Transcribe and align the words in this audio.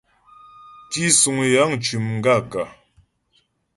Tísuŋ 0.89 1.37
yəŋ 1.53 1.71
cʉ́ 1.83 1.99
m 2.05 2.07
gaə̂kə̀? 2.23 2.65